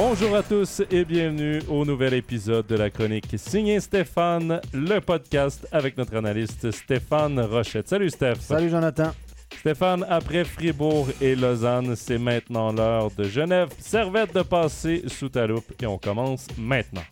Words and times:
Bonjour 0.00 0.36
à 0.36 0.44
tous 0.44 0.80
et 0.92 1.04
bienvenue 1.04 1.60
au 1.68 1.84
nouvel 1.84 2.14
épisode 2.14 2.68
de 2.68 2.76
la 2.76 2.88
chronique 2.88 3.34
Signé 3.36 3.80
Stéphane, 3.80 4.60
le 4.72 5.00
podcast 5.00 5.66
avec 5.72 5.98
notre 5.98 6.14
analyste 6.14 6.70
Stéphane 6.70 7.40
Rochette. 7.40 7.88
Salut 7.88 8.08
Steph. 8.08 8.36
Salut 8.36 8.68
Jonathan. 8.68 9.10
Stéphane, 9.58 10.06
après 10.08 10.44
Fribourg 10.44 11.08
et 11.20 11.34
Lausanne, 11.34 11.96
c'est 11.96 12.16
maintenant 12.16 12.72
l'heure 12.72 13.10
de 13.10 13.24
Genève. 13.24 13.70
Servette 13.80 14.32
de 14.32 14.42
passer 14.42 15.02
sous 15.08 15.30
ta 15.30 15.48
loupe 15.48 15.72
et 15.82 15.86
on 15.86 15.98
commence 15.98 16.46
maintenant. 16.56 17.02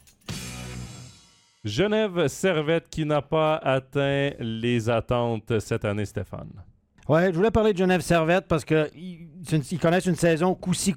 Genève 1.64 2.28
Servette 2.28 2.88
qui 2.88 3.04
n'a 3.04 3.20
pas 3.20 3.56
atteint 3.56 4.30
les 4.38 4.88
attentes 4.88 5.58
cette 5.58 5.84
année, 5.84 6.04
Stéphane. 6.04 6.52
Ouais, 7.09 7.30
je 7.30 7.36
voulais 7.36 7.52
parler 7.52 7.73
de 7.73 7.79
Genève 7.79 8.00
Servette 8.00 8.46
parce 8.48 8.64
qu'ils 8.64 9.79
connaissent 9.80 10.06
une 10.06 10.16
saison 10.16 10.55
coup-ci, 10.55 10.95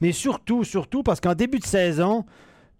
mais 0.00 0.10
surtout, 0.10 0.64
surtout 0.64 1.04
parce 1.04 1.20
qu'en 1.20 1.34
début 1.34 1.60
de 1.60 1.66
saison, 1.66 2.24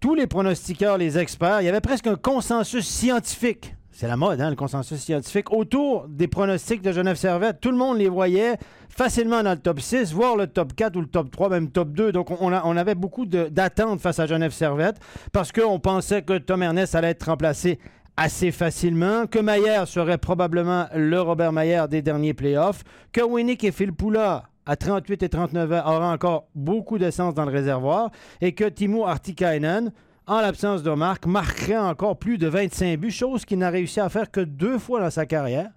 tous 0.01 0.15
les 0.15 0.27
pronostiqueurs, 0.27 0.97
les 0.97 1.17
experts, 1.17 1.61
il 1.61 1.65
y 1.65 1.69
avait 1.69 1.79
presque 1.79 2.07
un 2.07 2.15
consensus 2.15 2.85
scientifique. 2.85 3.75
C'est 3.93 4.07
la 4.07 4.17
mode, 4.17 4.41
hein, 4.41 4.49
le 4.49 4.55
consensus 4.55 4.99
scientifique, 4.99 5.51
autour 5.51 6.07
des 6.09 6.27
pronostics 6.27 6.81
de 6.81 6.91
Genève 6.91 7.17
Servette. 7.17 7.61
Tout 7.61 7.71
le 7.71 7.77
monde 7.77 7.97
les 7.99 8.09
voyait 8.09 8.57
facilement 8.89 9.43
dans 9.43 9.51
le 9.51 9.59
top 9.59 9.79
6, 9.79 10.13
voire 10.13 10.35
le 10.35 10.47
top 10.47 10.73
4 10.75 10.95
ou 10.95 11.01
le 11.01 11.07
top 11.07 11.29
3, 11.29 11.49
même 11.49 11.69
top 11.69 11.89
2. 11.91 12.11
Donc, 12.11 12.31
on, 12.31 12.51
on 12.51 12.77
avait 12.77 12.95
beaucoup 12.95 13.25
d'attentes 13.25 14.01
face 14.01 14.19
à 14.19 14.25
Genève 14.25 14.51
Servette 14.51 14.97
parce 15.31 15.51
qu'on 15.51 15.79
pensait 15.79 16.21
que 16.21 16.37
Tom 16.37 16.63
Ernest 16.63 16.95
allait 16.95 17.09
être 17.09 17.23
remplacé 17.23 17.79
assez 18.17 18.51
facilement, 18.51 19.25
que 19.27 19.39
Maillard 19.39 19.87
serait 19.87 20.17
probablement 20.17 20.87
le 20.95 21.19
Robert 21.21 21.51
Maillard 21.51 21.87
des 21.87 22.01
derniers 22.01 22.33
playoffs, 22.33 22.83
que 23.11 23.21
Winnick 23.21 23.63
et 23.63 23.71
Phil 23.71 23.93
Poula 23.93 24.43
à 24.65 24.75
38 24.75 25.23
et 25.23 25.29
39 25.29 25.71
ans 25.71 25.81
aura 25.85 26.13
encore 26.13 26.47
beaucoup 26.53 26.97
d'essence 26.97 27.33
dans 27.33 27.45
le 27.45 27.51
réservoir 27.51 28.11
et 28.41 28.53
que 28.53 28.65
Timo 28.65 29.05
Artikainen, 29.05 29.91
en 30.27 30.39
l'absence 30.39 30.83
de 30.83 30.91
Marc, 30.91 31.25
marquerait 31.25 31.77
encore 31.77 32.17
plus 32.17 32.37
de 32.37 32.47
25 32.47 32.99
buts, 32.99 33.11
chose 33.11 33.43
qu'il 33.43 33.57
n'a 33.57 33.69
réussi 33.69 33.99
à 33.99 34.09
faire 34.09 34.29
que 34.29 34.41
deux 34.41 34.77
fois 34.77 34.99
dans 34.99 35.09
sa 35.09 35.25
carrière. 35.25 35.71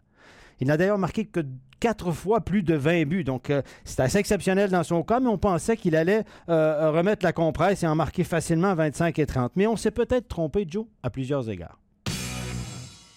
Il 0.61 0.69
n'a 0.69 0.77
d'ailleurs 0.77 0.99
marqué 0.99 1.25
que 1.25 1.41
quatre 1.81 2.13
fois 2.13 2.41
plus 2.41 2.63
de 2.63 2.75
20 2.75 3.05
buts. 3.05 3.25
Donc, 3.25 3.51
euh, 3.51 3.63
c'est 3.85 4.01
assez 4.01 4.19
exceptionnel 4.19 4.71
dans 4.71 4.85
son 4.85 5.03
cas, 5.03 5.21
mais 5.21 5.29
on 5.29 5.39
pensait 5.39 5.77
qu'il 5.77 5.97
allait 5.97 6.25
euh, 6.49 6.91
remettre 6.91 7.25
la 7.25 7.33
compresse 7.33 7.83
et 7.83 7.87
en 7.87 7.95
marquer 7.95 8.25
facilement 8.25 8.75
25 8.75 9.19
et 9.19 9.27
30. 9.27 9.53
Mais 9.57 9.67
on 9.67 9.77
s'est 9.77 9.91
peut-être 9.91 10.29
trompé, 10.29 10.67
Joe, 10.69 10.87
à 11.03 11.11
plusieurs 11.11 11.51
égards. 11.51 11.79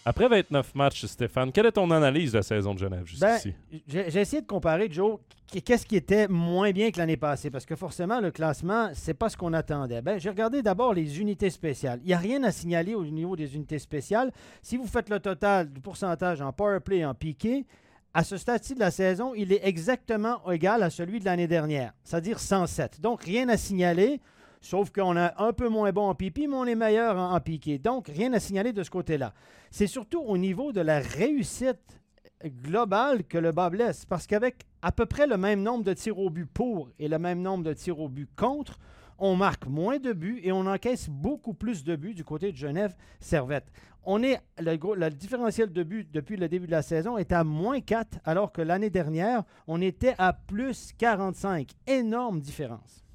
Après 0.10 0.30
29 0.30 0.74
matchs, 0.74 1.06
Stéphane, 1.06 1.52
quelle 1.52 1.66
est 1.66 1.74
ton 1.74 1.92
analyse 1.92 2.32
de 2.32 2.38
la 2.38 2.42
saison 2.42 2.74
de 2.74 2.80
Genève 2.80 3.06
jusqu'ici? 3.06 3.54
Ben, 3.70 3.82
j'ai 3.90 4.22
essayé 4.22 4.42
de 4.42 4.48
comparer, 4.48 4.88
Joe, 4.90 5.20
qu'est-ce 5.66 5.86
qui 5.86 5.98
était 5.98 6.30
moins 6.30 6.72
bien 6.72 6.92
que 6.92 6.98
l'année 6.98 7.18
passée? 7.18 7.52
Parce 7.52 7.66
que 7.66 7.76
forcément, 7.76 8.22
le 8.22 8.32
classement, 8.32 8.90
c'est 8.94 9.14
pas 9.14 9.28
ce 9.28 9.36
qu'on 9.36 9.52
attendait. 9.52 10.02
Ben, 10.02 10.18
j'ai 10.18 10.30
regardé 10.30 10.62
d'abord 10.62 10.94
les 10.94 11.20
unités 11.20 11.50
spéciales. 11.50 12.00
Il 12.04 12.08
n'y 12.08 12.14
a 12.14 12.20
rien 12.20 12.42
à 12.46 12.54
signaler 12.54 12.96
au 12.96 13.04
niveau 13.04 13.36
des 13.36 13.54
unités 13.54 13.80
spéciales. 13.80 14.32
Si 14.62 14.78
vous 14.78 14.88
faites 14.88 15.10
le 15.10 15.20
total 15.20 15.70
du 15.74 15.82
pourcentage 15.82 16.40
en 16.42 16.54
power 16.54 16.80
play 16.80 17.00
et 17.00 17.06
en 17.06 17.14
piqué, 17.14 17.66
à 18.14 18.24
ce 18.24 18.38
stade-ci 18.38 18.76
de 18.76 18.80
la 18.80 18.92
saison, 18.92 19.34
il 19.36 19.52
est 19.52 19.68
exactement 19.68 20.38
égal 20.50 20.84
à 20.84 20.90
celui 20.90 21.20
de 21.20 21.26
l'année 21.26 21.50
dernière, 21.50 21.92
c'est-à-dire 22.06 22.40
107. 22.40 23.02
Donc, 23.02 23.26
rien 23.26 23.50
à 23.50 23.58
signaler. 23.58 24.22
Sauf 24.62 24.92
qu'on 24.92 25.16
a 25.16 25.34
un 25.44 25.54
peu 25.54 25.70
moins 25.70 25.92
bon 25.92 26.10
en 26.10 26.16
pipi, 26.16 26.48
mais 26.48 26.56
on 26.56 26.66
est 26.66 26.76
meilleur 26.76 27.18
en, 27.18 27.40
piqué. 27.40 27.78
Donc, 27.78 28.08
rien 28.08 28.34
à 28.34 28.40
signaler 28.40 28.74
de 28.74 28.84
ce 28.84 28.90
côté-là. 28.90 29.34
C'est 29.72 29.88
surtout 29.88 30.22
au 30.22 30.38
niveau 30.38 30.72
de 30.72 30.82
la 30.82 31.00
réussite 31.00 32.02
globale 32.46 33.24
que 33.24 33.38
le 33.38 33.52
bas 33.52 33.70
blesse. 33.70 34.06
Parce 34.06 34.28
qu'avec 34.28 34.66
à 34.82 34.92
peu 34.92 35.06
près 35.06 35.28
le 35.28 35.38
même 35.38 35.62
nombre 35.62 35.84
de 35.84 35.94
tirs 35.94 36.20
au 36.20 36.30
but 36.30 36.46
pour 36.46 36.90
et 37.00 37.08
le 37.08 37.20
même 37.20 37.42
nombre 37.42 37.64
de 37.64 37.74
tirs 37.74 38.00
au 38.00 38.10
but 38.10 38.30
contre, 38.36 38.80
on 39.20 39.36
marque 39.36 39.66
moins 39.66 39.98
de 39.98 40.14
buts 40.14 40.40
et 40.44 40.52
on 40.52 40.68
encaisse 40.68 41.10
beaucoup 41.10 41.54
plus 41.54 41.84
de 41.84 41.96
buts 41.96 42.14
du 42.14 42.24
côté 42.24 42.52
de 42.52 42.58
Genève-Servette. 42.58 43.72
On 44.04 44.22
est, 44.24 44.40
le, 44.60 44.78
le, 44.96 45.10
différentiel 45.10 45.74
de 45.74 45.84
buts 45.84 46.08
depuis 46.12 46.38
le 46.38 46.48
début 46.48 46.68
de 46.68 46.72
la 46.72 46.82
saison 46.82 47.18
est 47.18 47.32
à 47.32 47.44
moins 47.44 47.82
4, 47.82 48.20
alors 48.24 48.52
que 48.52 48.62
l'année 48.62 48.90
dernière, 48.90 49.44
on 49.68 49.82
était 49.82 50.16
à 50.18 50.34
plus 50.34 50.94
45. 50.98 51.72
Énorme 51.88 52.40
différence. 52.40 53.07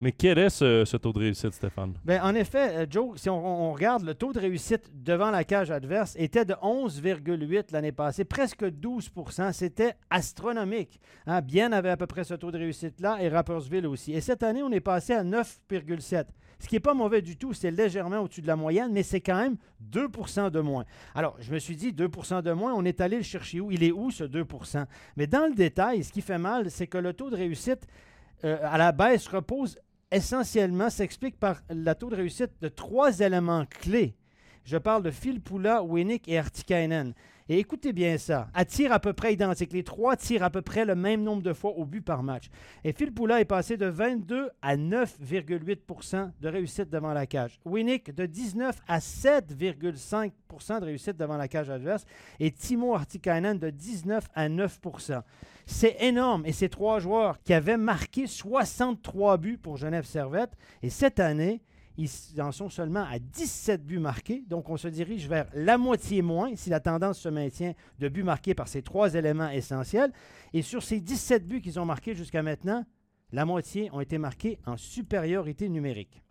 Mais 0.00 0.12
quel 0.12 0.38
est 0.38 0.50
ce, 0.50 0.96
taux 0.96 1.12
de 1.12 1.18
réussite, 1.18 1.52
Stéphane? 1.52 1.94
Bien, 2.04 2.22
en 2.22 2.32
effet, 2.36 2.76
euh, 2.76 2.86
Joe, 2.88 3.20
si 3.20 3.28
on, 3.28 3.72
regarde, 3.72 4.04
le 4.04 4.14
taux 4.14 4.32
de 4.32 4.38
réussite 4.38 4.92
devant 4.94 5.32
la 5.32 5.42
cage 5.42 5.72
adverse 5.72 6.14
était 6.16 6.44
de 6.44 6.54
11,8 6.54 7.72
l'année 7.72 7.90
passée, 7.90 8.24
presque 8.24 8.62
12% 8.62 9.52
C'était 9.52 9.94
astronomique. 10.08 11.00
Hein? 11.26 11.40
Bien 11.40 11.72
avait 11.72 11.90
à 11.90 11.96
peu 11.96 12.06
près 12.06 12.22
ce 12.22 12.34
taux 12.34 12.52
de 12.52 12.58
réussite-là 12.58 13.18
et 13.20 13.28
Rappersville 13.28 13.88
aussi. 13.88 14.12
Et 14.12 14.20
cette 14.20 14.44
année, 14.44 14.62
on 14.62 14.70
est 14.70 14.78
passé 14.78 15.14
à 15.14 15.24
9,7. 15.24 16.26
Ce 16.60 16.68
qui 16.68 16.76
n'est 16.76 16.80
pas 16.80 16.94
mauvais 16.94 17.20
du 17.20 17.36
tout, 17.36 17.52
c'est 17.52 17.72
légèrement 17.72 18.20
au-dessus 18.20 18.42
de 18.42 18.46
la 18.46 18.56
moyenne, 18.56 18.92
mais 18.92 19.02
c'est 19.02 19.20
quand 19.20 19.36
même 19.36 19.56
2% 19.90 20.52
de 20.52 20.60
moins. 20.60 20.84
Alors, 21.16 21.36
je 21.40 21.52
me 21.52 21.58
suis 21.58 21.74
dit, 21.74 21.90
2% 21.90 22.42
de 22.42 22.52
moins, 22.52 22.72
on 22.72 22.84
est 22.84 23.00
allé 23.00 23.16
le 23.16 23.24
chercher 23.24 23.60
où? 23.60 23.72
Il 23.72 23.82
est 23.82 23.92
où 23.92 24.12
ce 24.12 24.22
2 24.22 24.46
Mais 25.16 25.26
dans 25.26 25.48
le 25.48 25.56
détail, 25.56 26.04
ce 26.04 26.12
qui 26.12 26.20
fait 26.20 26.38
mal, 26.38 26.70
c'est 26.70 26.86
que 26.86 26.98
le 26.98 27.14
taux 27.14 27.30
de 27.30 27.36
réussite 27.36 27.88
euh, 28.44 28.58
à 28.62 28.78
la 28.78 28.92
baisse 28.92 29.26
repose 29.26 29.76
essentiellement 30.10 30.90
s'explique 30.90 31.38
par 31.38 31.62
la 31.68 31.94
taux 31.94 32.10
de 32.10 32.16
réussite 32.16 32.52
de 32.60 32.68
trois 32.68 33.20
éléments 33.20 33.66
clés. 33.66 34.14
Je 34.64 34.76
parle 34.76 35.02
de 35.02 35.10
Phil 35.10 35.40
Poula, 35.40 35.82
Winnick 35.82 36.28
et 36.28 36.38
Artikainen. 36.38 37.14
Et 37.48 37.58
écoutez 37.58 37.92
bien 37.92 38.18
ça. 38.18 38.48
À 38.52 38.64
tir 38.64 38.92
à 38.92 39.00
peu 39.00 39.12
près 39.12 39.32
identique. 39.32 39.72
Les 39.72 39.82
trois 39.82 40.16
tirent 40.16 40.42
à 40.42 40.50
peu 40.50 40.60
près 40.60 40.84
le 40.84 40.94
même 40.94 41.22
nombre 41.22 41.42
de 41.42 41.52
fois 41.52 41.72
au 41.72 41.84
but 41.86 42.02
par 42.02 42.22
match. 42.22 42.50
Et 42.84 42.92
Phil 42.92 43.12
Poula 43.12 43.40
est 43.40 43.46
passé 43.46 43.76
de 43.76 43.86
22 43.86 44.50
à 44.60 44.76
9,8% 44.76 46.30
de 46.40 46.48
réussite 46.48 46.90
devant 46.90 47.12
la 47.12 47.26
cage. 47.26 47.58
Winnick 47.64 48.14
de 48.14 48.26
19 48.26 48.76
à 48.86 48.98
7,5% 48.98 50.80
de 50.80 50.84
réussite 50.84 51.16
devant 51.16 51.36
la 51.36 51.48
cage 51.48 51.70
adverse. 51.70 52.04
Et 52.38 52.50
Timo 52.50 52.94
Artikainen 52.94 53.58
de 53.58 53.70
19 53.70 54.28
à 54.34 54.48
9% 54.48 55.22
c'est 55.68 55.96
énorme. 56.00 56.44
Et 56.46 56.52
ces 56.52 56.68
trois 56.70 56.98
joueurs 56.98 57.40
qui 57.42 57.52
avaient 57.52 57.76
marqué 57.76 58.26
63 58.26 59.36
buts 59.36 59.58
pour 59.58 59.76
Genève 59.76 60.06
Servette. 60.06 60.56
Et 60.82 60.90
cette 60.90 61.20
année, 61.20 61.60
ils 61.98 62.40
en 62.40 62.52
sont 62.52 62.68
seulement 62.68 63.04
à 63.10 63.18
17 63.18 63.84
buts 63.84 63.98
marqués. 63.98 64.44
Donc, 64.46 64.70
on 64.70 64.76
se 64.76 64.86
dirige 64.86 65.28
vers 65.28 65.46
la 65.52 65.76
moitié 65.76 66.22
moins 66.22 66.54
si 66.54 66.70
la 66.70 66.78
tendance 66.78 67.18
se 67.18 67.28
maintient 67.28 67.74
de 67.98 68.08
buts 68.08 68.22
marqués 68.22 68.54
par 68.54 68.68
ces 68.68 68.82
trois 68.82 69.14
éléments 69.14 69.50
essentiels. 69.50 70.12
Et 70.54 70.62
sur 70.62 70.82
ces 70.82 71.00
17 71.00 71.46
buts 71.46 71.60
qu'ils 71.60 71.80
ont 71.80 71.84
marqués 71.84 72.14
jusqu'à 72.14 72.42
maintenant, 72.42 72.84
la 73.32 73.44
moitié 73.44 73.90
ont 73.92 74.00
été 74.00 74.16
marqués 74.16 74.60
en 74.64 74.76
supériorité 74.76 75.68
numérique. 75.68 76.22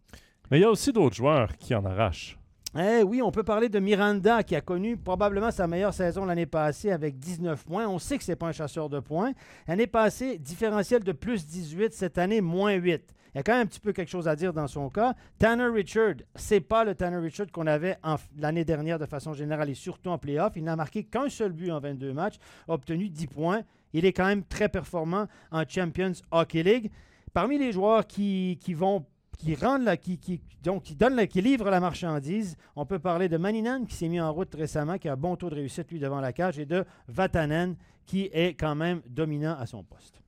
Mais 0.49 0.59
il 0.59 0.61
y 0.61 0.65
a 0.65 0.71
aussi 0.71 0.93
d'autres 0.93 1.17
joueurs 1.17 1.57
qui 1.57 1.75
en 1.75 1.83
arrachent. 1.83 2.39
Eh 2.79 3.03
oui, 3.03 3.21
on 3.21 3.31
peut 3.31 3.43
parler 3.43 3.67
de 3.67 3.79
Miranda 3.79 4.43
qui 4.43 4.55
a 4.55 4.61
connu 4.61 4.95
probablement 4.95 5.51
sa 5.51 5.67
meilleure 5.67 5.93
saison 5.93 6.25
l'année 6.25 6.45
passée 6.45 6.91
avec 6.91 7.19
19 7.19 7.65
points. 7.65 7.87
On 7.87 7.99
sait 7.99 8.17
que 8.17 8.23
ce 8.23 8.31
n'est 8.31 8.35
pas 8.35 8.47
un 8.47 8.51
chasseur 8.53 8.87
de 8.87 8.99
points. 8.99 9.33
L'année 9.67 9.87
passée, 9.87 10.37
différentiel 10.37 11.03
de 11.03 11.11
plus 11.11 11.45
18, 11.45 11.93
cette 11.93 12.17
année, 12.17 12.39
moins 12.39 12.73
8. 12.73 13.13
Il 13.37 13.41
y 13.41 13.41
a 13.41 13.43
quand 13.43 13.53
même 13.53 13.65
un 13.65 13.67
petit 13.67 13.79
peu 13.79 13.93
quelque 13.93 14.09
chose 14.09 14.27
à 14.27 14.35
dire 14.35 14.51
dans 14.51 14.65
son 14.65 14.89
cas. 14.89 15.13
Tanner 15.37 15.67
Richard, 15.67 16.15
c'est 16.33 16.59
pas 16.59 16.83
le 16.83 16.95
Tanner 16.95 17.17
Richard 17.17 17.51
qu'on 17.51 17.67
avait 17.67 17.99
l'année 18.35 18.65
dernière 18.65 18.97
de 18.97 19.05
façon 19.05 19.33
générale 19.33 19.69
et 19.69 19.75
surtout 19.75 20.09
en 20.09 20.17
playoff. 20.17 20.53
Il 20.55 20.63
n'a 20.63 20.75
marqué 20.75 21.03
qu'un 21.03 21.29
seul 21.29 21.51
but 21.51 21.69
en 21.69 21.79
22 21.79 22.13
matchs, 22.13 22.37
a 22.67 22.73
obtenu 22.73 23.09
10 23.09 23.27
points. 23.27 23.61
Il 23.93 24.05
est 24.05 24.11
quand 24.11 24.25
même 24.25 24.43
très 24.43 24.69
performant 24.69 25.27
en 25.51 25.63
Champions 25.69 26.13
Hockey 26.31 26.63
League. 26.63 26.89
Parmi 27.31 27.59
les 27.59 27.71
joueurs 27.71 28.07
qui, 28.07 28.57
vont 28.69 29.05
qui 29.37 29.53
rendent 29.53 29.83
la, 29.83 29.97
qui, 29.97 30.41
donc, 30.63 30.81
qui, 30.81 30.97
la, 30.99 31.27
qui 31.27 31.57
la 31.57 31.79
marchandise. 31.79 32.57
On 32.75 32.87
peut 32.87 32.97
parler 32.97 33.29
de 33.29 33.37
Maninan 33.37 33.85
qui 33.85 33.93
s'est 33.93 34.07
mis 34.07 34.19
en 34.19 34.33
route 34.33 34.55
récemment, 34.55 34.97
qui 34.97 35.09
a 35.09 35.13
un 35.13 35.15
bon 35.15 35.35
taux 35.35 35.51
de 35.51 35.55
réussite 35.55 35.91
lui 35.91 35.99
devant 35.99 36.21
la 36.21 36.33
cage, 36.33 36.57
et 36.57 36.65
de 36.65 36.83
Vatanen 37.07 37.75
qui 38.07 38.31
est 38.33 38.55
quand 38.59 38.73
même 38.73 39.03
dominant 39.07 39.55
à 39.59 39.67
son 39.67 39.83
poste. 39.83 40.23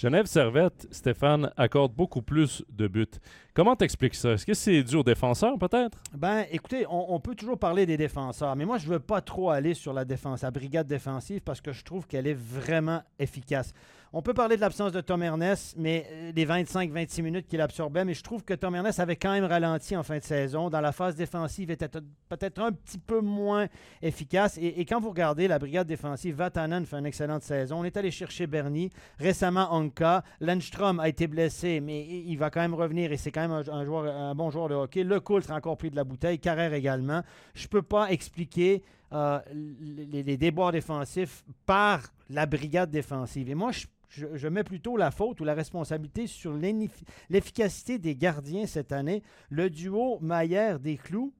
Genève 0.00 0.24
Servette, 0.24 0.88
Stéphane, 0.90 1.52
accorde 1.58 1.92
beaucoup 1.92 2.22
plus 2.22 2.64
de 2.70 2.88
buts. 2.88 3.04
Comment 3.52 3.76
t'expliques 3.76 4.14
ça? 4.14 4.30
Est-ce 4.30 4.46
que 4.46 4.54
c'est 4.54 4.82
dû 4.82 4.96
aux 4.96 5.02
défenseurs, 5.02 5.58
peut-être? 5.58 5.98
Ben, 6.16 6.46
écoutez, 6.50 6.86
on, 6.88 7.20
peut 7.20 7.34
toujours 7.34 7.58
parler 7.58 7.84
des 7.84 7.98
défenseurs, 7.98 8.56
mais 8.56 8.64
moi, 8.64 8.78
je 8.78 8.86
ne 8.86 8.92
veux 8.92 8.98
pas 8.98 9.20
trop 9.20 9.50
aller 9.50 9.74
sur 9.74 9.92
la 9.92 10.06
défense, 10.06 10.40
la 10.40 10.50
brigade 10.50 10.86
défensive, 10.86 11.42
parce 11.42 11.60
que 11.60 11.72
je 11.72 11.84
trouve 11.84 12.06
qu'elle 12.06 12.26
est 12.26 12.32
vraiment 12.32 13.02
efficace. 13.18 13.74
On 14.12 14.22
peut 14.22 14.34
parler 14.34 14.56
de 14.56 14.60
l'absence 14.60 14.90
de 14.90 15.00
Tom 15.00 15.22
Ernest, 15.22 15.76
mais 15.78 16.04
euh, 16.10 16.32
les 16.34 16.44
25-26 16.44 17.22
minutes 17.22 17.46
qu'il 17.46 17.60
absorbait, 17.60 18.04
mais 18.04 18.14
je 18.14 18.24
trouve 18.24 18.42
que 18.42 18.54
Tom 18.54 18.74
Ernest 18.74 18.98
avait 18.98 19.14
quand 19.14 19.30
même 19.30 19.44
ralenti 19.44 19.96
en 19.96 20.02
fin 20.02 20.18
de 20.18 20.22
saison. 20.24 20.68
Dans 20.68 20.80
la 20.80 20.90
phase 20.90 21.14
défensive, 21.14 21.70
était 21.70 21.88
peut-être 22.28 22.60
un 22.60 22.72
petit 22.72 22.98
peu 22.98 23.20
moins 23.20 23.68
efficace. 24.02 24.58
Et, 24.60 24.84
quand 24.84 24.98
vous 24.98 25.10
regardez 25.10 25.46
la 25.46 25.60
brigade 25.60 25.86
défensive, 25.86 26.34
Vatanen 26.34 26.86
fait 26.86 26.98
une 26.98 27.06
excellente 27.06 27.44
saison. 27.44 27.78
On 27.78 27.84
est 27.84 27.96
allé 27.96 28.10
chercher 28.10 28.48
Bernie, 28.48 28.90
récemment 29.20 29.72
Anka. 29.72 30.24
Lundstrom 30.40 30.98
a 30.98 31.08
été 31.08 31.28
blessé, 31.28 31.78
mais 31.78 32.04
il 32.04 32.36
va 32.36 32.50
quand 32.50 32.62
même 32.62 32.74
revenir 32.74 33.12
et 33.12 33.16
c'est 33.16 33.30
quand 33.30 33.46
même 33.46 33.62
un 33.70 34.34
bon 34.34 34.50
joueur 34.50 34.68
de 34.68 34.74
hockey. 34.74 35.04
Le 35.04 35.20
Coultre 35.20 35.52
a 35.52 35.54
encore 35.54 35.76
pris 35.76 35.90
de 35.90 35.96
la 35.96 36.02
bouteille, 36.02 36.40
Carrère 36.40 36.74
également. 36.74 37.22
Je 37.54 37.66
ne 37.66 37.68
peux 37.68 37.82
pas 37.82 38.10
expliquer 38.10 38.82
euh, 39.12 39.38
les, 39.52 40.24
les 40.24 40.36
déboires 40.36 40.72
défensifs 40.72 41.44
par 41.64 42.02
la 42.28 42.46
brigade 42.46 42.90
défensive. 42.90 43.48
Et 43.48 43.54
moi, 43.54 43.70
je 43.70 43.86
je, 44.10 44.48
mets 44.48 44.64
plutôt 44.64 44.96
la 44.96 45.10
faute 45.10 45.40
ou 45.40 45.44
la 45.44 45.54
responsabilité 45.54 46.26
sur 46.26 46.52
l'effi- 46.52 47.04
l'efficacité 47.30 47.98
des 47.98 48.16
gardiens 48.16 48.66
cette 48.66 48.92
année. 48.92 49.22
Le 49.48 49.70
duo 49.70 50.18
Maillère-Desclous, 50.20 51.32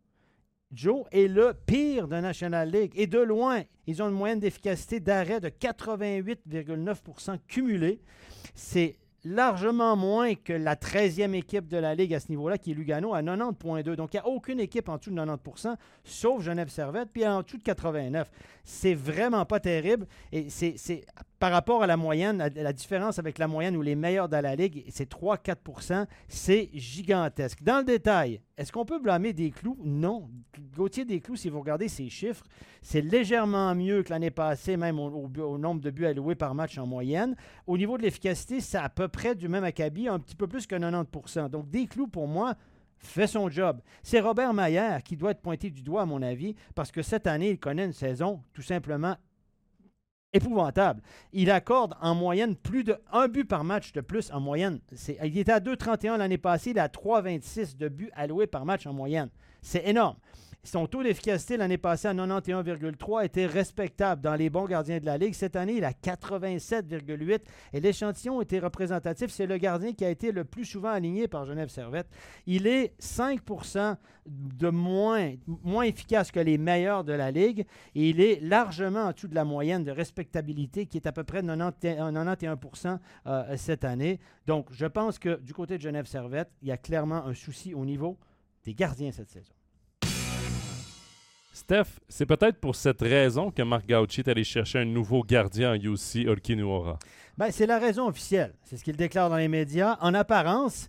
Joe, 0.73 1.05
est 1.11 1.27
le 1.27 1.53
pire 1.67 2.07
de 2.07 2.17
National 2.17 2.71
League. 2.71 2.93
Et 2.95 3.07
de 3.09 3.19
loin, 3.19 3.63
ils 3.89 4.03
ont 4.03 4.09
une 4.09 4.15
moyenne 4.15 4.39
d'efficacité 4.39 5.01
d'arrêt 5.01 5.41
de 5.41 5.49
88,9% 5.49 7.39
cumulé. 7.49 8.01
C'est 8.55 8.97
largement 9.25 9.97
moins 9.97 10.35
que 10.35 10.53
la 10.53 10.77
13e 10.77 11.35
équipe 11.35 11.69
de 11.69 11.77
la 11.77 11.95
Ligue 11.95 12.15
à 12.15 12.21
ce 12.21 12.29
niveau-là, 12.31 12.57
qui 12.57 12.71
est 12.71 12.75
Lugano, 12.75 13.13
à 13.15 13.21
90,2. 13.23 13.95
Donc, 13.97 14.15
il 14.15 14.17
n'y 14.17 14.21
a 14.21 14.27
aucune 14.29 14.61
équipe 14.61 14.89
en 14.89 14.97
dessous 14.97 15.11
de 15.11 15.17
90% 15.21 15.77
sauf 16.05 16.43
Genève 16.43 16.69
Servette, 16.69 17.11
puis 17.13 17.27
en 17.27 17.43
dessous 17.43 17.59
de 17.59 17.63
89. 17.63 18.31
C'est 18.65 18.95
vraiment 18.95 19.45
pas 19.45 19.61
terrible. 19.61 20.07
Et 20.33 20.49
c'est- 20.49 21.05
par 21.41 21.53
rapport 21.53 21.83
à 21.83 21.87
la 21.87 21.97
moyenne, 21.97 22.51
la, 22.55 22.73
différence 22.75 23.19
avec 23.19 23.39
la 23.39 23.49
moyenne 23.49 23.75
ou 23.75 23.81
les 23.81 23.95
meilleurs 23.95 24.29
de 24.29 24.37
la 24.37 24.55
Ligue, 24.55 24.85
c'est 24.91 25.11
3-4% 25.11 26.05
C'est 26.29 26.69
gigantesque. 26.75 27.63
Dans 27.63 27.79
le 27.79 27.85
détail, 27.85 28.43
est-ce 28.59 28.71
qu'on 28.71 28.85
peut 28.85 28.99
blâmer 28.99 29.33
des 29.33 29.51
clous? 29.51 29.79
Non. 29.83 30.29
Gauthier 30.77 31.07
des 31.07 31.21
clous, 31.21 31.37
si 31.37 31.49
vous 31.49 31.61
regardez 31.61 31.89
ses 31.89 32.11
chiffres, 32.11 32.45
c'est 32.83 33.01
légèrement 33.01 33.75
mieux 33.75 34.03
que 34.03 34.11
l'année 34.11 34.31
passée, 34.31 34.77
même 34.77 35.01
au 35.01 35.57
nombre 35.57 35.81
de 35.81 35.91
buts 35.91 36.05
alloués 36.05 36.35
par 36.35 36.55
match 36.55 36.77
en 36.77 36.87
moyenne. 36.87 37.35
Au 37.67 37.79
niveau 37.79 37.97
de 37.97 38.03
l'efficacité, 38.03 38.61
c'est 38.61 38.77
à 38.77 38.91
peu 38.91 39.09
près 39.09 39.35
du 39.35 39.49
même 39.49 39.65
acabit, 39.65 40.09
un 40.09 40.19
petit 40.19 40.37
peu 40.37 40.47
plus 40.47 40.67
que 40.67 40.77
90 40.77 41.51
Donc, 41.51 41.71
des 41.71 41.87
clous, 41.87 42.07
pour 42.07 42.29
moi, 42.29 42.55
fait 42.99 43.27
son 43.27 43.49
job. 43.49 43.81
C'est 44.03 44.21
Robert 44.21 44.53
Maillard 44.53 45.03
qui 45.03 45.17
doit 45.17 45.31
être 45.31 45.41
pointé 45.41 45.71
du 45.71 45.81
doigt, 45.81 46.03
à 46.03 46.07
mon 46.07 46.21
avis, 46.21 46.55
parce 46.75 46.93
que 46.93 47.01
cette 47.01 47.27
année, 47.27 47.49
il 47.49 47.59
connaît 47.59 47.87
une 47.87 47.95
saison 47.95 48.43
tout 48.53 48.61
simplement 48.61 49.17
épouvantable. 50.32 51.03
Il 51.32 51.50
accorde 51.50 51.94
en 52.00 52.15
moyenne 52.15 52.56
plus 52.56 52.85
de 52.85 52.97
un 53.12 53.29
but 53.29 53.44
par 53.44 53.65
match 53.65 53.93
de 53.93 54.00
plus 54.00 54.31
en 54.32 54.41
moyenne. 54.41 54.81
Il 55.23 55.38
était 55.38 55.53
à 55.53 55.61
2,31 55.61 56.19
l'année 56.19 56.38
passée, 56.38 56.71
il 56.71 56.77
est 56.77 56.81
à 56.81 56.88
3,26 56.88 57.77
de 57.77 57.88
buts 57.88 58.11
alloués 58.15 58.47
par 58.47 58.65
match 58.65 58.87
en 58.87 58.93
moyenne. 58.93 59.31
C'est 59.62 59.87
énorme. 59.87 60.17
Son 60.62 60.87
taux 60.87 61.03
d'efficacité 61.03 61.56
l'année 61.56 61.79
passée 61.79 62.09
à 62.09 62.12
91,3 62.12 63.25
était 63.25 63.47
respectable 63.47 64.21
dans 64.21 64.35
les 64.35 64.50
bons 64.50 64.67
gardiens 64.67 64.99
de 64.99 65.06
la 65.06 65.17
Ligue. 65.17 65.32
Cette 65.32 65.56
année, 65.56 65.77
il 65.79 65.85
a 65.85 65.93
87,8 65.93 67.41
et 67.73 67.81
l'échantillon 67.81 68.43
était 68.43 68.59
représentatif. 68.59 69.31
C'est 69.31 69.47
le 69.47 69.56
gardien 69.56 69.94
qui 69.94 70.05
a 70.05 70.11
été 70.11 70.33
le 70.33 70.44
plus 70.44 70.67
souvent 70.67 70.91
aligné 70.91 71.29
par 71.29 71.47
Genève 71.47 71.71
Servette. 71.71 72.09
Il 72.47 72.67
est 72.67 72.93
5 72.99 73.41
de 74.26 74.69
moins, 74.69 75.33
moins 75.65 75.85
efficace 75.85 76.31
que 76.31 76.41
les 76.41 76.59
meilleurs 76.59 77.05
de 77.05 77.15
la 77.15 77.31
Ligue 77.31 77.65
et 77.94 78.11
il 78.11 78.21
est 78.21 78.41
largement 78.43 79.05
en 79.05 79.12
dessous 79.12 79.29
de 79.29 79.35
la 79.35 79.44
moyenne 79.44 79.83
de 79.83 79.91
respectabilité 80.21 80.87
qui 80.87 80.99
est 80.99 81.07
à 81.07 81.13
peu 81.13 81.25
près 81.25 81.43
de 81.43 81.49
91, 81.49 82.37
91 82.39 82.99
euh, 83.27 83.57
cette 83.57 83.85
année. 83.85 84.21
Donc, 84.47 84.69
je 84.71 84.87
pense 84.87 85.19
que 85.19 85.41
du 85.41 85.55
côté 85.55 85.79
de 85.79 85.83
Genève 85.83 86.07
Servette, 86.07 86.51
il 86.63 86.69
y 86.69 86.73
a 86.73 86.77
clairement 86.77 87.27
un 87.27 87.35
souci 87.35 87.75
au 87.75 87.85
niveau 87.85 88.19
des 88.65 88.75
gardiens 88.75 89.11
cette 89.13 89.31
saison. 89.31 89.53
Steph, 91.53 92.01
c'est 92.09 92.27
peut-être 92.27 92.59
pour 92.59 92.77
cette 92.77 93.01
raison 93.01 93.51
que 93.51 93.63
Marc 93.63 93.87
Gauchi 93.89 94.21
est 94.21 94.29
allé 94.29 94.45
chercher 94.45 94.79
un 94.81 94.85
nouveau 94.85 95.23
gardien 95.23 95.73
en 95.73 95.75
UC 95.75 96.29
Olkinuora. 96.29 96.99
Ben, 97.37 97.51
c'est 97.51 97.67
la 97.67 97.79
raison 97.79 98.07
officielle. 98.07 98.55
C'est 98.63 98.77
ce 98.77 98.85
qu'il 98.85 98.97
déclare 98.97 99.31
dans 99.31 99.37
les 99.37 99.49
médias. 99.49 99.97
En 100.01 100.15
apparence, 100.15 100.89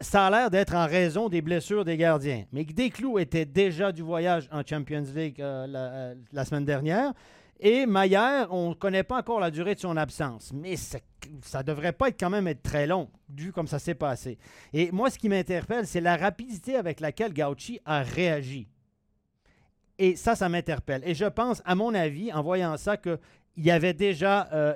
ça 0.00 0.26
a 0.26 0.30
l'air 0.30 0.50
d'être 0.50 0.74
en 0.74 0.86
raison 0.86 1.28
des 1.28 1.42
blessures 1.42 1.84
des 1.84 1.96
gardiens. 1.96 2.44
Mais 2.52 2.64
Desclous 2.64 3.18
était 3.18 3.44
déjà 3.46 3.92
du 3.92 4.02
voyage 4.02 4.48
en 4.50 4.62
Champions 4.66 5.04
League 5.14 5.40
euh, 5.40 5.66
la, 5.66 5.78
euh, 5.78 6.14
la 6.32 6.44
semaine 6.44 6.64
dernière. 6.64 7.12
Et 7.58 7.86
Maillard, 7.86 8.52
on 8.52 8.70
ne 8.70 8.74
connaît 8.74 9.02
pas 9.02 9.18
encore 9.18 9.40
la 9.40 9.50
durée 9.50 9.74
de 9.74 9.80
son 9.80 9.96
absence, 9.96 10.52
mais 10.52 10.76
ça 10.76 10.98
ne 11.54 11.62
devrait 11.62 11.92
pas 11.92 12.08
être 12.08 12.20
quand 12.20 12.30
même 12.30 12.46
être 12.46 12.62
très 12.62 12.86
long, 12.86 13.08
vu 13.34 13.50
comme 13.52 13.66
ça 13.66 13.78
s'est 13.78 13.94
passé. 13.94 14.38
Et 14.72 14.90
moi, 14.92 15.10
ce 15.10 15.18
qui 15.18 15.28
m'interpelle, 15.28 15.86
c'est 15.86 16.00
la 16.00 16.16
rapidité 16.16 16.76
avec 16.76 17.00
laquelle 17.00 17.32
Gauchi 17.32 17.80
a 17.84 18.02
réagi. 18.02 18.68
Et 19.98 20.16
ça, 20.16 20.36
ça 20.36 20.48
m'interpelle. 20.50 21.02
Et 21.06 21.14
je 21.14 21.24
pense, 21.24 21.62
à 21.64 21.74
mon 21.74 21.94
avis, 21.94 22.30
en 22.32 22.42
voyant 22.42 22.76
ça, 22.76 22.98
que 22.98 23.18
il 23.56 23.64
y 23.64 23.70
avait 23.70 23.94
déjà 23.94 24.48
euh, 24.52 24.74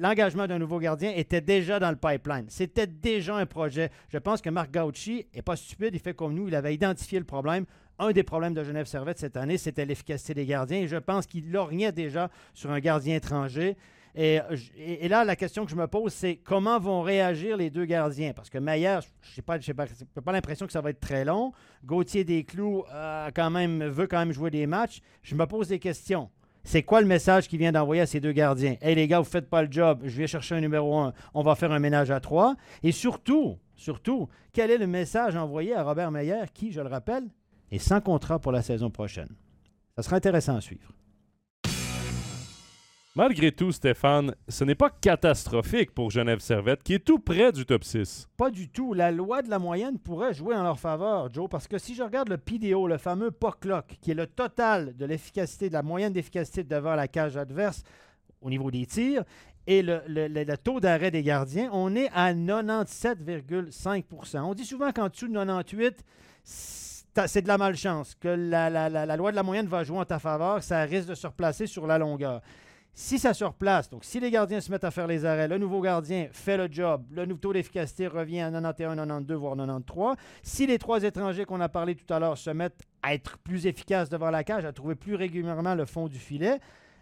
l'engagement 0.00 0.48
d'un 0.48 0.58
nouveau 0.58 0.80
gardien 0.80 1.12
était 1.14 1.40
déjà 1.40 1.78
dans 1.78 1.90
le 1.90 1.96
pipeline. 1.96 2.46
C'était 2.48 2.88
déjà 2.88 3.36
un 3.36 3.46
projet. 3.46 3.90
Je 4.08 4.18
pense 4.18 4.42
que 4.42 4.50
Marc 4.50 4.72
Gauchi 4.72 5.26
n'est 5.34 5.42
pas 5.42 5.54
stupide, 5.54 5.90
il 5.92 6.00
fait 6.00 6.14
comme 6.14 6.34
nous, 6.34 6.48
il 6.48 6.54
avait 6.54 6.74
identifié 6.74 7.20
le 7.20 7.24
problème. 7.24 7.64
Un 7.98 8.12
des 8.12 8.22
problèmes 8.22 8.54
de 8.54 8.62
Genève 8.62 8.86
Servette 8.86 9.18
cette 9.18 9.36
année, 9.36 9.58
c'était 9.58 9.84
l'efficacité 9.84 10.34
des 10.34 10.46
gardiens. 10.46 10.78
Et 10.78 10.88
je 10.88 10.96
pense 10.96 11.26
qu'il 11.26 11.50
lorgnait 11.50 11.92
déjà 11.92 12.30
sur 12.54 12.70
un 12.70 12.80
gardien 12.80 13.16
étranger. 13.16 13.76
Et, 14.14 14.40
là, 15.08 15.24
la 15.24 15.36
question 15.36 15.64
que 15.64 15.70
je 15.70 15.76
me 15.76 15.86
pose, 15.86 16.12
c'est 16.12 16.36
comment 16.36 16.78
vont 16.80 17.02
réagir 17.02 17.56
les 17.56 17.70
deux 17.70 17.84
gardiens? 17.84 18.32
Parce 18.32 18.50
que 18.50 18.58
Maillard, 18.58 19.02
je 19.22 19.36
n'ai 19.36 19.42
pas, 19.42 19.58
pas, 19.58 20.20
pas 20.22 20.32
l'impression 20.32 20.66
que 20.66 20.72
ça 20.72 20.80
va 20.80 20.90
être 20.90 21.00
très 21.00 21.24
long. 21.24 21.52
Gauthier 21.84 22.24
Desclous 22.24 22.84
euh, 22.92 23.30
veut 23.34 24.06
quand 24.06 24.20
même 24.20 24.32
jouer 24.32 24.50
des 24.50 24.66
matchs. 24.66 25.00
Je 25.22 25.36
me 25.36 25.46
pose 25.46 25.68
des 25.68 25.78
questions. 25.78 26.30
C'est 26.64 26.82
quoi 26.82 27.00
le 27.00 27.06
message 27.06 27.48
qu'il 27.48 27.58
vient 27.58 27.72
d'envoyer 27.72 28.02
à 28.02 28.06
ces 28.06 28.20
deux 28.20 28.32
gardiens? 28.32 28.76
Hey 28.82 28.94
les 28.94 29.06
gars, 29.06 29.20
vous 29.20 29.24
faites 29.24 29.48
pas 29.48 29.62
le 29.62 29.70
job, 29.70 30.02
je 30.04 30.18
vais 30.18 30.26
chercher 30.26 30.56
un 30.56 30.60
numéro 30.60 30.98
un, 30.98 31.14
on 31.32 31.42
va 31.42 31.54
faire 31.54 31.72
un 31.72 31.78
ménage 31.78 32.10
à 32.10 32.20
trois. 32.20 32.56
Et 32.82 32.92
surtout, 32.92 33.58
surtout, 33.74 34.28
quel 34.52 34.70
est 34.70 34.78
le 34.78 34.86
message 34.86 35.36
envoyé 35.36 35.74
à 35.74 35.82
Robert 35.82 36.10
Meyer 36.10 36.42
qui, 36.52 36.72
je 36.72 36.80
le 36.80 36.88
rappelle, 36.88 37.24
est 37.70 37.78
sans 37.78 38.00
contrat 38.00 38.38
pour 38.38 38.52
la 38.52 38.62
saison 38.62 38.90
prochaine? 38.90 39.28
Ça 39.96 40.02
sera 40.02 40.16
intéressant 40.16 40.56
à 40.56 40.60
suivre. 40.60 40.92
Malgré 43.16 43.50
tout, 43.50 43.72
Stéphane, 43.72 44.34
ce 44.46 44.62
n'est 44.62 44.76
pas 44.76 44.90
catastrophique 44.90 45.92
pour 45.92 46.12
Genève 46.12 46.38
Servette, 46.38 46.84
qui 46.84 46.94
est 46.94 47.04
tout 47.04 47.18
près 47.18 47.50
du 47.50 47.66
top 47.66 47.82
6. 47.82 48.28
Pas 48.36 48.52
du 48.52 48.68
tout. 48.68 48.94
La 48.94 49.10
loi 49.10 49.42
de 49.42 49.50
la 49.50 49.58
moyenne 49.58 49.98
pourrait 49.98 50.32
jouer 50.32 50.54
en 50.54 50.62
leur 50.62 50.78
faveur, 50.78 51.28
Joe, 51.32 51.48
parce 51.50 51.66
que 51.66 51.78
si 51.78 51.96
je 51.96 52.04
regarde 52.04 52.28
le 52.28 52.38
PDO, 52.38 52.86
le 52.86 52.96
fameux 52.96 53.32
POC-LOC, 53.32 53.96
qui 54.00 54.12
est 54.12 54.14
le 54.14 54.28
total 54.28 54.96
de 54.96 55.04
l'efficacité, 55.04 55.68
de 55.68 55.74
la 55.74 55.82
moyenne 55.82 56.12
d'efficacité 56.12 56.62
devant 56.62 56.94
la 56.94 57.08
cage 57.08 57.36
adverse 57.36 57.82
au 58.40 58.50
niveau 58.50 58.70
des 58.70 58.86
tirs, 58.86 59.24
et 59.66 59.82
le, 59.82 60.00
le- 60.06 60.28
le- 60.28 60.44
le 60.44 60.56
taux 60.56 60.78
d'arrêt 60.78 61.10
des 61.10 61.24
gardiens, 61.24 61.70
on 61.72 61.96
est 61.96 62.10
à 62.14 62.32
97,5% 62.32 64.38
On 64.42 64.54
dit 64.54 64.64
souvent 64.64 64.92
qu'en 64.92 65.08
dessous 65.08 65.26
de 65.26 65.32
98, 65.34 66.04
c'est 67.26 67.42
de 67.42 67.48
la 67.48 67.58
malchance, 67.58 68.14
que 68.14 68.28
la 68.28 69.16
loi 69.16 69.30
de 69.30 69.36
la 69.36 69.42
moyenne 69.42 69.66
va 69.66 69.84
jouer 69.84 69.98
en 69.98 70.04
ta 70.04 70.18
faveur, 70.18 70.62
ça 70.62 70.82
risque 70.82 71.08
de 71.08 71.14
se 71.14 71.26
replacer 71.26 71.66
sur 71.66 71.86
la 71.86 71.98
longueur. 71.98 72.42
Si 73.00 73.18
ça 73.18 73.32
se 73.32 73.44
replace, 73.44 73.88
donc 73.88 74.04
si 74.04 74.18
les 74.18 74.28
gardiens 74.28 74.60
se 74.60 74.72
mettent 74.72 74.82
à 74.82 74.90
faire 74.90 75.06
les 75.06 75.24
arrêts, 75.24 75.46
le 75.46 75.56
nouveau 75.56 75.80
gardien 75.80 76.26
fait 76.32 76.56
le 76.56 76.66
job, 76.68 77.04
le 77.12 77.26
nouveau 77.26 77.38
taux 77.38 77.52
d'efficacité 77.52 78.08
revient 78.08 78.40
à 78.40 78.50
91, 78.50 78.96
92, 78.96 79.36
voire 79.36 79.56
93. 79.56 80.16
Si 80.42 80.66
les 80.66 80.78
trois 80.78 81.04
étrangers 81.04 81.44
qu'on 81.44 81.60
a 81.60 81.68
parlé 81.68 81.94
tout 81.94 82.12
à 82.12 82.18
l'heure 82.18 82.36
se 82.36 82.50
mettent 82.50 82.82
à 83.02 83.14
être 83.14 83.38
plus 83.38 83.66
efficaces 83.66 84.08
devant 84.08 84.30
la 84.30 84.42
cage, 84.42 84.64
à 84.64 84.72
trouver 84.72 84.96
plus 84.96 85.14
régulièrement 85.14 85.76
le 85.76 85.84
fond 85.84 86.08
du 86.08 86.18
filet, 86.18 86.58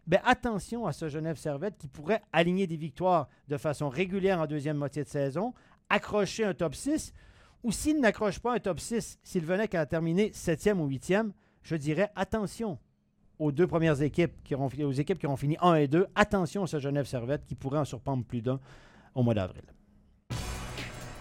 ben 0.06 0.20
attention 0.26 0.86
à 0.86 0.92
ce 0.92 1.08
Genève 1.08 1.36
Servette 1.36 1.78
qui 1.78 1.88
pourrait 1.88 2.20
aligner 2.30 2.66
des 2.66 2.76
victoires 2.76 3.28
de 3.48 3.56
façon 3.56 3.88
régulière 3.88 4.38
en 4.38 4.46
deuxième 4.46 4.76
moitié 4.76 5.02
de 5.02 5.08
saison, 5.08 5.54
accrocher 5.88 6.44
un 6.44 6.52
top 6.52 6.74
6, 6.74 7.14
ou 7.66 7.72
s'il 7.72 8.00
n'accroche 8.00 8.38
pas 8.38 8.54
un 8.54 8.60
top 8.60 8.78
6, 8.78 9.18
s'il 9.24 9.44
venait 9.44 9.66
qu'à 9.66 9.84
terminer 9.86 10.30
septième 10.32 10.80
ou 10.80 10.86
huitième, 10.86 11.32
je 11.64 11.74
dirais 11.74 12.10
attention 12.14 12.78
aux 13.40 13.50
deux 13.50 13.66
premières 13.66 14.00
équipes, 14.02 14.30
qui 14.44 14.54
auront, 14.54 14.70
aux 14.84 14.92
équipes 14.92 15.18
qui 15.18 15.26
auront 15.26 15.36
fini 15.36 15.56
1 15.60 15.74
et 15.74 15.88
2. 15.88 16.06
Attention 16.14 16.62
à 16.62 16.68
ce 16.68 16.78
Genève 16.78 17.06
Servette 17.06 17.44
qui 17.44 17.56
pourrait 17.56 17.80
en 17.80 17.84
surprendre 17.84 18.22
plus 18.24 18.40
d'un 18.40 18.60
au 19.16 19.24
mois 19.24 19.34
d'avril. 19.34 19.64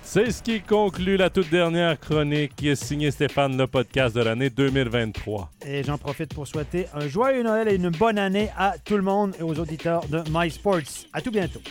C'est 0.03 0.31
ce 0.31 0.43
qui 0.43 0.61
conclut 0.61 1.17
la 1.17 1.31
toute 1.31 1.49
dernière 1.49 1.99
chronique 1.99 2.55
qui 2.55 2.69
est 2.69 2.75
signée 2.75 3.09
Stéphane, 3.09 3.57
le 3.57 3.65
podcast 3.65 4.15
de 4.15 4.21
l'année 4.21 4.51
2023. 4.51 5.49
Et 5.65 5.81
j'en 5.81 5.97
profite 5.97 6.31
pour 6.35 6.45
souhaiter 6.45 6.85
un 6.93 7.07
joyeux 7.07 7.41
Noël 7.41 7.67
et 7.67 7.75
une 7.75 7.89
bonne 7.89 8.19
année 8.19 8.51
à 8.55 8.75
tout 8.77 8.97
le 8.97 9.03
monde 9.03 9.35
et 9.39 9.41
aux 9.41 9.59
auditeurs 9.59 10.07
de 10.09 10.21
MySports. 10.29 11.07
À 11.11 11.21
tout 11.21 11.31
bientôt. 11.31 11.61